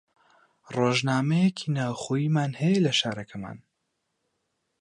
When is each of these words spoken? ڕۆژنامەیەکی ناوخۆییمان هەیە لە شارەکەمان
ڕۆژنامەیەکی 0.75 1.67
ناوخۆییمان 1.75 2.51
هەیە 2.61 2.79
لە 2.85 2.93
شارەکەمان 2.99 3.57